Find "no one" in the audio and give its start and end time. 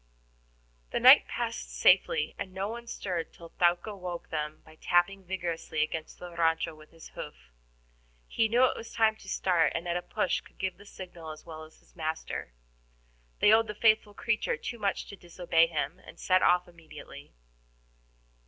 2.55-2.87